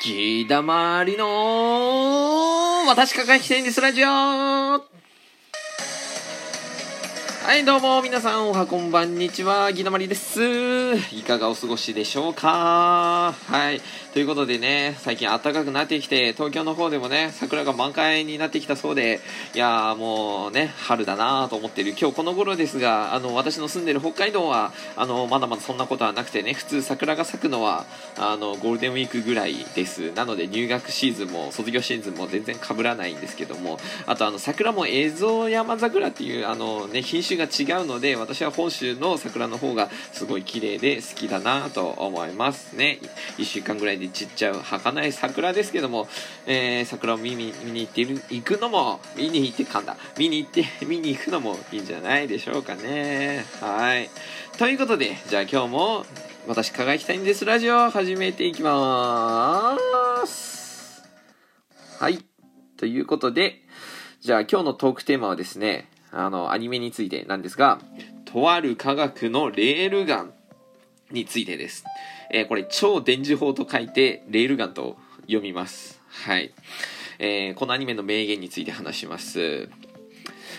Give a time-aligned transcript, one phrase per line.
[0.00, 4.59] きだまりの私かかきてんですラジオ
[7.50, 10.40] はい、どうも、皆さん、おはこんばんにちは、ぎなまりです。
[11.12, 13.34] いかがお過ごしでしょうか？
[13.48, 13.80] はい。
[14.12, 19.18] ということでね、最近暖かくなってきて、東京の方でもね、桜が満開になってきたそうで、
[19.52, 27.84] いやーもうね、春だなと思ってる今日この頃ですが、あの、私の住んでる北海道は、あの、まだまだそんなことはなくてね、普通桜が咲くのは、
[28.16, 30.12] あの、ゴールデンウィークぐらいです。
[30.12, 42.98] なので、入学シーズンも、卒業シーズンも全然被らないんですけども、あと、あの、桜も映像山桜っていう、あのね、品種が違うので私は本州の桜の方がすごい綺麗で好きだなと思いますね。
[43.38, 46.06] 1週間ぐらいで散っちゃう儚い桜ですけども、
[46.46, 49.96] えー、桜を見に見に行ってる行くのも見に行ってかんだ。
[50.18, 53.44] 見に行って 見に行くのもいいんじゃないでしょうかね。
[53.60, 54.10] はい。
[54.58, 56.06] ということでじゃあ今日も
[56.46, 59.76] 私輝きたいんですラジオ始めていきま
[60.26, 61.02] す。
[61.98, 62.18] はい。
[62.76, 63.62] ということで
[64.20, 67.80] じゃあ今日のトークテーマはですねあの、アニメについてなんですが、
[68.24, 70.32] とある科学のレールガン
[71.10, 71.84] についてです。
[72.32, 76.00] えー、これ、超電磁砲と書いて、レールガンと読みます。
[76.08, 76.52] はい。
[77.18, 79.68] えー、このアニメの名言について話します。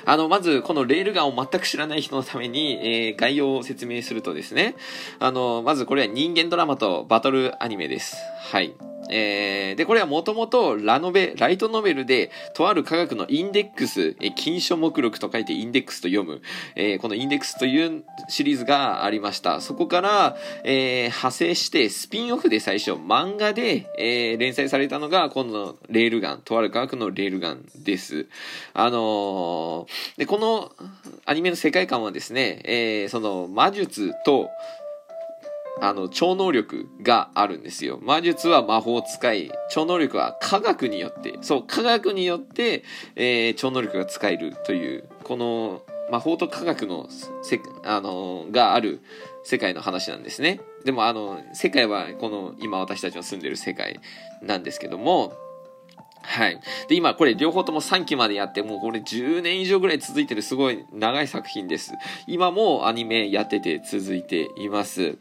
[0.05, 4.75] あの、まず、このレールガンを全く知らない人のために、えー、概要を説明するとですね、
[5.19, 8.17] あの、まずこれは人間ドラマとバトルアニメです。
[8.51, 8.73] はい。
[9.09, 16.41] えー、で、これはもともとラノベ、ライトノベルで、とある科学のインデックス、え禁書目録と書いてインデックスと読む、
[16.75, 19.61] えー、このインデックスというシリーズがありました。
[19.61, 28.27] そこから、えー、派生して、スピンオフで最初、漫画で、えー、連載されたのが、このレールガン、とある科学のレールガンです。
[28.73, 30.71] あのー、で、この
[31.25, 34.49] アニメの世界観はですね、えー、その魔術と、
[35.81, 37.99] あの、超能力があるんですよ。
[38.01, 42.83] 魔術は魔法使い、超能力は科学によって、そう、科学によって、
[43.15, 45.81] えー、超能力が使えるという、この
[46.11, 47.07] 魔法と科学の
[47.41, 49.01] せ、あのがある
[49.43, 50.61] 世界の話なんですね。
[50.85, 53.99] でも、あの、世界はこの今私たちの住んでる世界
[54.43, 55.33] なんですけども、
[56.23, 56.59] はい。
[56.87, 61.93] で、今これ両方とも3期までやって、もうこれ10年以上ぐらい続いてるすごい長い作品です。
[62.27, 65.17] 今もアニメやってて続いています。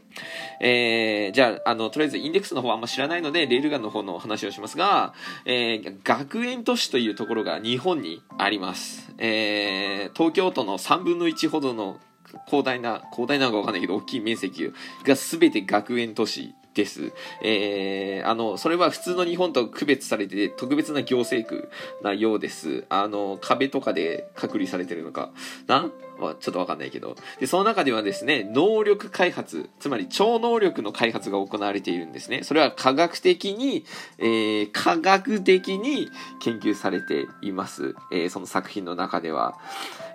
[0.60, 5.14] えー、じゃあ、あの、とりあえずインデックスの方はあんま知らないので、レールガンの方の話をしますが、
[5.46, 9.12] えー、学園都市というところが日本にあります。
[9.18, 11.98] えー、東京都の3分の1ほどの
[12.46, 14.72] 広大な、広大なのかわかんないけど、大きい面積
[15.04, 17.12] が全て学園都市です。
[17.42, 21.68] えー、あの、それは普通の日本と区別されて特別な行政区
[22.02, 22.84] なようです。
[22.88, 25.30] あの、壁とかで隔離されてるのか
[25.66, 25.90] な？
[26.38, 27.16] ちょっとわかんないけど。
[27.38, 32.42] で、その中ではですね、能力開発、つまり超能力の開発が行われているんですね。
[32.42, 33.86] それは科学的に、
[34.18, 36.10] えー、科学的に
[36.42, 37.94] 研究されています。
[38.12, 39.58] えー、その作品の中では。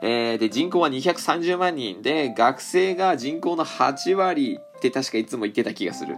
[0.02, 4.60] えー、で、人口は230万人で、学生が人口の8割
[4.90, 6.16] って確かいつも言ってた気がする。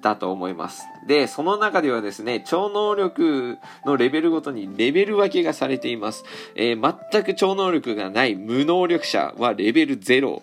[0.00, 0.84] だと思います。
[1.06, 6.24] で、その中ではですね、超能力のレベルごとにレベル分けがされています。
[6.54, 10.42] えー、全く超能力がない無能力者はレベル0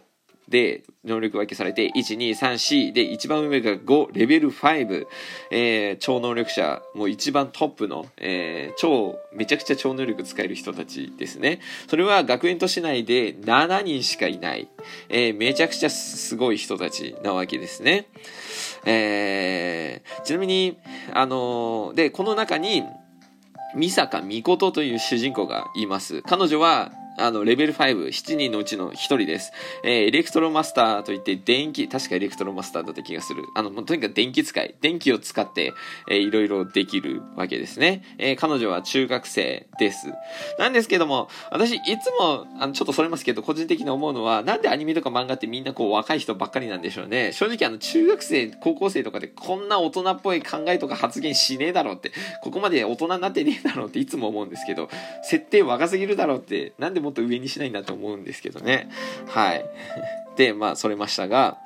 [0.50, 2.54] で能力分けされて、1、2、3、
[2.90, 5.08] 4で一番上が5、レベル5、
[5.52, 11.60] えー、超能力者、もう一番トップの、えー、超、めちゃくちゃ超能力使える人たちですね。
[11.88, 14.68] それは学園都市内で7人しかいない、
[15.10, 18.08] えー、めちゃくちゃすごい人たちなわけですね。
[18.86, 20.78] えー、ちなみに、
[21.14, 22.84] あのー、で、この中に、
[23.76, 26.22] 御坂美琴という主人公がいます。
[26.22, 29.52] 彼女は、あの、レベル5、7人のうちの1人です。
[29.84, 33.44] えー、エレクトロマスターといって、電気、確かエレクトロマスターだった気がする。
[33.56, 35.74] あの、もうとにかく電気使い、電気を使って、
[36.10, 38.04] えー、いろいろできるわけですね。
[38.18, 40.08] えー、彼女は中学生です。
[40.58, 47.32] なんですけども、私、いつも、あの、ちょっとそれますけど、個人的に思うのは、なんでアニメとか漫画ってみんなこう、若い人ばっかりなんでしょうね。
[47.32, 52.12] 正直、あの、中学生、高校生とかで、こんな大人っぽい考えとか発言しねえだろうって、
[52.42, 54.90] ここまで大人になってねえだろうっていつも思うんですけど、
[55.24, 58.90] 設定若すぎるだろうって、なんでもっと上にしないんだと思うんですけどね。
[59.28, 59.66] はい。
[60.38, 61.58] で、まあ、それましたが、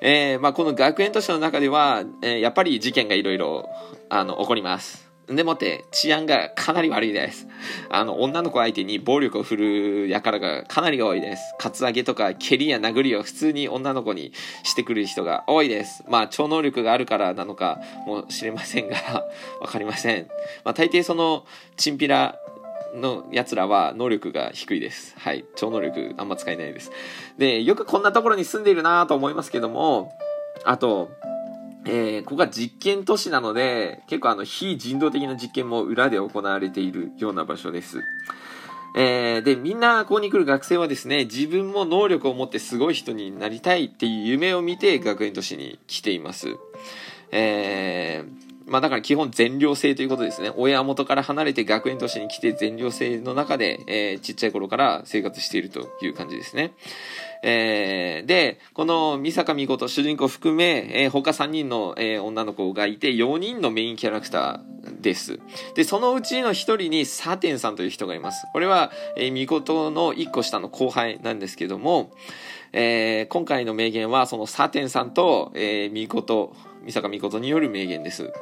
[0.00, 3.68] えー、まあ、この学園都市の中では、えー、やっぱり事件がいろいろ、
[4.08, 5.10] あの、起こります。
[5.34, 7.46] でもって治安がかなり悪いです。
[7.88, 11.54] あの、女の子相手に暴力を振る輩がかなり多いです。
[11.58, 14.32] カツアゲとか蹴りや殴りを普通に女の子に
[14.64, 16.02] してくる人が多いです。
[16.08, 18.96] まあ、超能力があるからなのかもしれませんが、
[19.60, 20.26] わかりません。
[20.64, 21.46] まあ、大抵その、
[21.76, 22.36] チンピラ
[22.94, 25.14] の奴らは能力が低いです。
[25.18, 25.44] はい。
[25.56, 26.90] 超能力あんま使えないです。
[27.38, 30.12] で、よくこんなところに住んでいるなと思いますけども、
[30.64, 31.10] あと、
[31.86, 38.02] えー、ここが実験都市なので、結構あの、非人道的な実験も裏で行われているような場所です。
[38.96, 46.56] えー、で、みんなここに来る学生はですね、自分も能力を持ってすごい人になりたいっていう夢を見て学園都市に来ています。
[47.32, 47.99] えー、
[48.70, 50.52] まあだから基本全寮制ということですね。
[50.56, 56.72] 親元から離れて学園都市に来て全寮制の中で、えー、ちっちゃい頃から生活しているという感じですね。
[57.42, 65.40] えー、で、この三坂美琴主人公含め、えー、他3人の、えー、女の子がいて4人のメインキャラクターです。
[65.74, 68.46] で、そのうちの1人にサテンさんという人がいます。
[68.52, 72.12] これは、えー、美琴の1個下の後輩なんですけども、
[72.72, 78.32] えー、今回の名言はそのサテンさんと、えー、美琴、三坂美琴による名言です。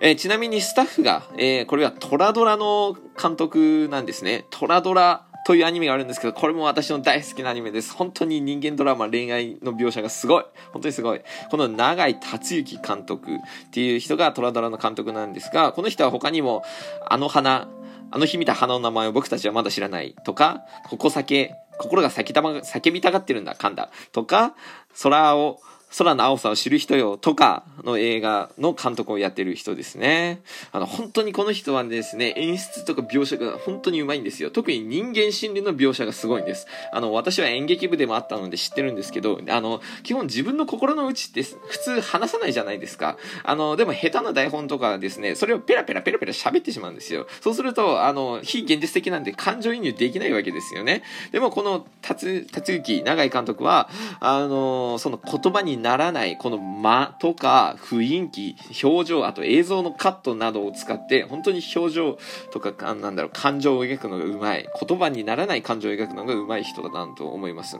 [0.00, 4.46] えー、ちなみにスタッフが、えー、これはトラドラの監督なんですね。
[4.50, 7.92] トラドラというアニメがあるんですけど、これも私の大好きなアニメです。
[7.94, 10.44] 本当に人間ドラマ、恋愛の描写がすごい。
[10.72, 11.20] 本当にすごい。
[11.50, 13.38] この長井達之監督っ
[13.72, 16.62] ていう人がトラドラの監督なんですが、この人は他にも、
[17.08, 17.68] あの花、
[18.12, 23.90] あの日見た花の名前を僕たちはまだ知らないとか、ここ酒、心が叫びたがってるんだ、噛んだ。
[24.12, 24.54] とか、
[25.02, 25.60] 空を、
[25.96, 30.40] 空の青さを知る人よとかの映画の監督をやってる人ですね。
[30.72, 34.50] あの、本当にこの人はですね、演出とか描写が本当にうまいんですよ。
[34.50, 36.66] 特に人間心理の描写がすごいんです。
[36.92, 43.18] あの、私は演劇部でもあったので知ってるんですけど、あの、基本自分の心の内って普通話さないじゃないですか。
[43.44, 47.26] あの、でも下手な台本とかですね、それをペラペラペラペラ喋ってしまうんですよ。
[47.40, 51.02] そうすると、あの、非現実的なんで感情移入できないわけですよね。
[51.32, 53.90] でもこの、達、達之、長井監督は、
[54.20, 62.18] あの、その言葉にならないこの間とか雰囲気、表情、あと映像のカットなどを使って本当に表情
[62.52, 64.68] とか、なんだろう、感情を描くのがうまい。
[64.88, 67.78] 言葉にならない感情を描くのがうまい人だなと思います。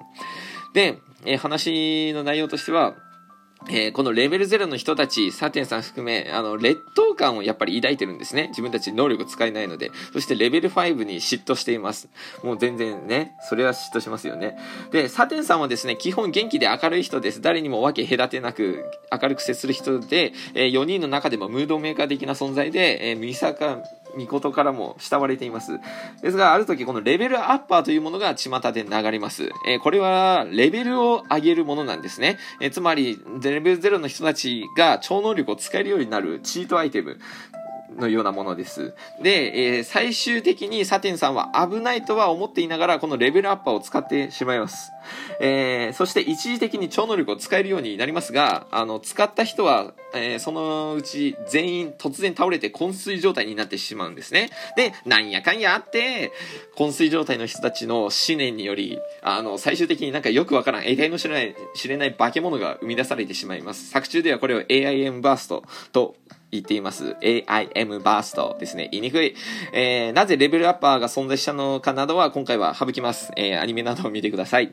[0.75, 2.95] で、えー、話の内容としては、
[3.69, 8.49] えー、このレベル0の人たち、サテンさん含め、あの、劣等感をやっぱり抱いてるんですね。
[8.49, 9.91] 自分たち能力使えないので。
[10.13, 12.09] そしてレベル5に嫉妬しています。
[12.43, 14.57] もう全然ね、それは嫉妬しますよね。
[14.91, 17.41] で、サテンさんはですね、基本元気で明るい人です。
[17.41, 23.79] 誰にも分け隔てなく明るく接する人で、えー、4人の中でもムードメーカー的な存在で、えー、ミサカ、
[24.19, 25.79] 御事からも慕われています。
[26.23, 29.51] ですが、ある時このレベルアッパーというものが巷で流れます。
[29.67, 32.39] えー、これはレベルを上げるものなんですね。
[32.61, 37.19] えー、つまり、レベル0の人たちが超能力を使えるようになるチートアイテム。
[37.97, 38.95] のようなものです。
[39.21, 44.93] で、えー、最終的にサテンさんは危ないとは思っていながら、このレベルアッパーを使ってしまいます。
[45.41, 54.51] えー、そして一時的に超能力を使えるようになりますが、あの、使った人は、えー、そのうち全員突然倒れて昏睡状態になってしまうんですね。
[54.77, 56.33] で、なんやかんやあって、
[56.77, 63.91] 昏睡状態の人たちの思念により、あの、最終的になんかよくわからん、得体の知れない、知れない化け物が生み出されてしまいます。
[63.91, 66.15] 作中ではこれを AIM バーストと
[66.53, 67.17] 言っています。
[67.23, 68.91] AIM バーストですね。
[68.93, 69.35] 言いにくい。
[69.73, 73.33] えー、なぜレベルアッパーが存在したのかなどは今回は省きます。
[73.39, 74.71] えー、アニメなどを見てください。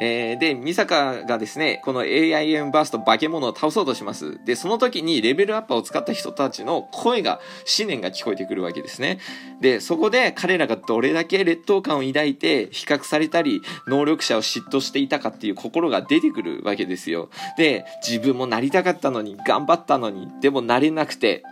[0.00, 4.42] えー、で、ミサカがですね、この AIM バースト化け物を倒そうとします。
[4.46, 7.40] で、その時にレベルアッパーを使った人たちの声が、
[7.78, 9.18] 思念が聞こえてくるわけですね。
[9.60, 17.28] で、そこで彼らがどれだけ劣等感を抱いて比較されたり、能力者を嫉妬していたかっていう心が出てくるわけですよ。
[17.58, 21.42] で、自分もなりたかったのに、頑張ったのに、でもなれなくて、て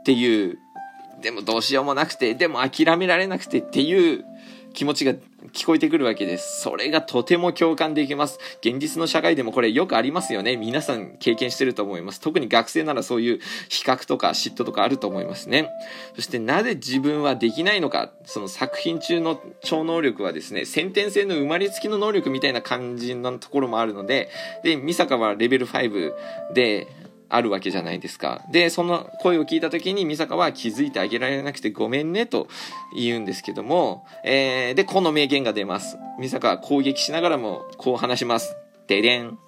[0.00, 0.58] っていう、
[1.20, 4.24] でもどうしようもなくて、でも諦められなくてっていう
[4.72, 5.14] 気持ちが
[5.52, 6.60] 聞こえてくるわけです。
[6.62, 8.38] それがとても共感できます。
[8.60, 10.56] 現実の社会でもこれよくありますよね。
[10.56, 12.20] 皆さん経験してると思います。
[12.20, 13.38] 特に学生ならそういう
[13.68, 15.70] 比較とか嫉妬とかあると思いますね。
[16.14, 18.12] そしてなぜ自分はできないのか。
[18.24, 24.28] その作品中の超能力はですね、先天性の生まれつきの能力みたいな感じのところもあるので、
[24.62, 26.12] で、ミサカはレベル5
[26.54, 26.86] で、
[27.28, 28.42] あるわけじゃないですか。
[28.50, 32.48] で、その声を聞いた時に、美坂は気づいてあげられなくてごめんねと
[32.96, 35.98] 言うんですけども、えー、で、この名言が出ます。
[36.20, 38.56] 美坂は攻撃しながらもこう話します。
[38.86, 39.38] ででん。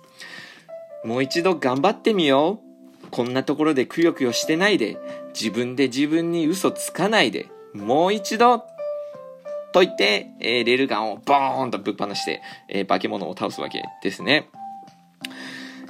[1.04, 3.08] もう一度頑張ってみよう。
[3.10, 4.98] こんなところでくよくよしてないで、
[5.34, 8.58] 自分で自分に嘘つかないで、もう一度
[9.72, 14.48] と言って、えー、レールガンをボーンとぶっ放して、えー、化け物を倒すわけですね。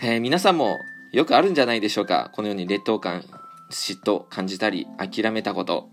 [0.02, 0.78] えー、皆さんも
[1.12, 2.30] よくあるんじゃないでしょうか。
[2.32, 3.24] このように劣等感、
[3.70, 5.88] 嫉妬感じたり、諦めたこと。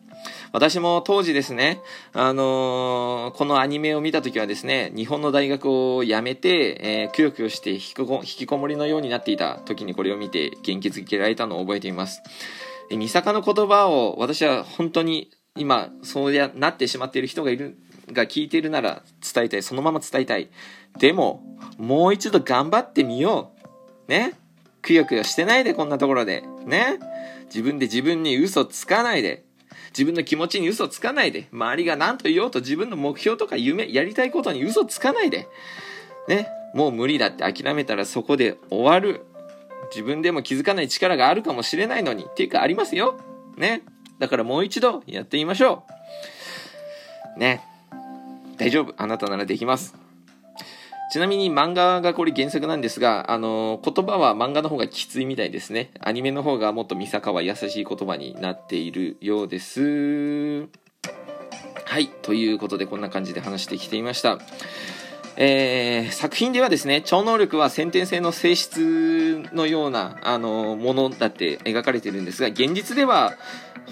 [0.51, 1.81] 私も当時ですね、
[2.13, 12.21] あのー、このアニメを見た時はですね、日本の大学を辞めて、えー、くよくよして引きこもりのようになっていた時にこれを見て元気づけられたのを覚えています。
[12.89, 17.77] 三坂の言葉を私は本当に今、そうやなってしまっている人がいる、
[18.11, 19.63] が聞いているなら伝えたい。
[19.63, 20.49] そのまま伝えたい。
[20.97, 21.43] でも、
[21.77, 23.51] もう一度頑張ってみよ
[24.07, 24.11] う。
[24.11, 24.33] ね。
[24.87, 26.43] くよくよしてないで、こんなところで。
[26.65, 26.99] ね。
[27.45, 29.43] 自分で自分に嘘つかないで。
[29.89, 31.47] 自分の気持ちに嘘つかないで。
[31.51, 35.47] 周りが何と言おうと自分の目標とか夢、やりたいことに嘘つかないで。
[36.27, 36.49] ね。
[36.73, 39.25] もう無理だって諦めたらそこで終わる。
[39.91, 42.25] 自分でも気づかない力があるかもしれないのに。
[42.25, 43.19] っていうかありますよ。
[43.57, 43.81] ね。
[44.19, 45.83] だからもう一度やってみましょ
[47.35, 47.39] う。
[47.39, 47.61] ね。
[48.57, 48.93] 大丈夫。
[48.97, 50.06] あなたならできます。
[51.09, 55.91] ちなみに漫画がこれ原作なんですが、あの、言葉は漫画の方がきついみたいですね。
[56.01, 60.67] アニメの方がもっと三坂は優しい言葉になっているようです。
[61.85, 62.09] はい。
[62.21, 64.39] ということでこんな感じで話してきていました。
[65.39, 73.33] えー、作品ではですね、超能力は先天性の性質のような、あのものだって描かれてるんですが、現実では、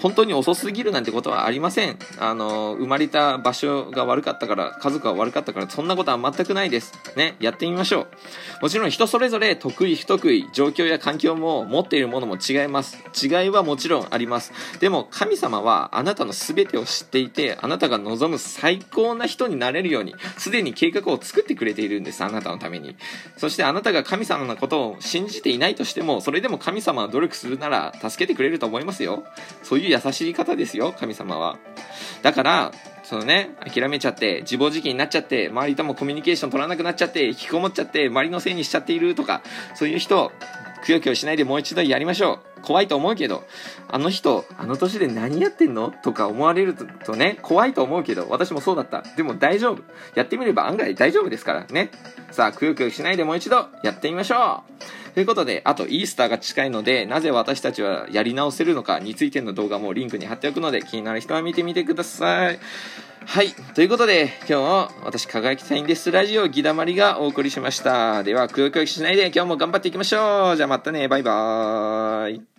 [0.00, 1.96] 本当に遅すぎるなんてことはありません。
[2.18, 6.92] あの、生まれた場所が悪かったから、家族が悪かったから、そんなことは全くないです。
[7.16, 8.08] ね、やってみましょう。
[8.62, 12.98] もちろん人それぞれ得意不得意、状況や環境も持っているものも違います。
[13.22, 14.52] 違いはもちろんあります。
[14.80, 22.22] でも神様はあなたの全てを知っていて、あなたが望む最高な人になれるように、すでに計画を作ってくれているんです。
[22.22, 22.96] あなたのために。
[23.38, 29.24] そしてあなたが神様のことを信じていないとしても、それでも神様は努力するなら助けてくれると思いますよ。
[29.62, 31.58] そういういう優しい方ですよ、神様は。
[32.22, 32.72] だから、
[33.04, 39.42] そのね、諦めちゃって、自暴自棄になっちゃって、周りともコミュニケーション取らなくなっちゃって、引きこもっちゃって、周りのせいにしちゃっているとか、
[39.74, 40.32] そういう人、
[40.86, 42.60] くよくよしないでもう一度やりましょう。
[42.62, 43.44] 怖いと思うけど、
[43.88, 45.92] あの人、あの年で何やってんの？
[46.02, 49.02] とか思われるとね、怖いと思うけど、私もそうだった。
[49.16, 49.82] でも大丈夫。
[50.14, 51.90] やってみれば案外大丈夫ですからね。
[52.30, 54.62] さあ、くよくよしないでもう一度やってみましょ
[55.12, 55.14] う。
[55.14, 62.58] ということで、あとイースターが近いので、なぜ私たちはやり直せるのかについての動画もリンクに貼っておくので、気になる人は見てみてください。
[63.26, 63.52] はい。
[63.74, 66.12] ということで、今日も私、輝きサインです。
[66.12, 68.22] ラジオ、ギダマリがお送りしました。
[68.22, 70.56] では、くよくよしないで今日も頑張っていきましょう。
[70.56, 71.08] じゃあまたね。
[71.08, 72.55] バイバーイ。